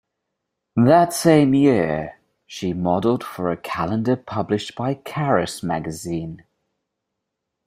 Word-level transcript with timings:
That 0.77 1.13
same 1.13 1.53
year, 1.53 2.17
she 2.47 2.73
modeled 2.73 3.23
for 3.23 3.51
a 3.51 3.55
calendar 3.57 4.15
published 4.15 4.73
by 4.73 4.95
Caras 4.95 5.61
magazine. 5.61 6.43